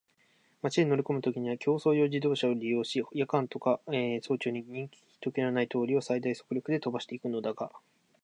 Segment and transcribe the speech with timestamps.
[0.63, 7.71] 町へ乗りこむときには競走用自動車を利用し、夜間とか早朝に人気ひとけのない通りを最大速力で飛ばしていくのだが、